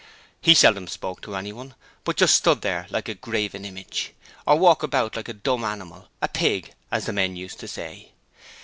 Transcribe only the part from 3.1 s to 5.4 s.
graven image, or walked about like a